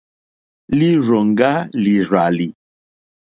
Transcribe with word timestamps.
Lírzòŋɡá 0.77 1.51
lìrzàlì. 1.83 2.47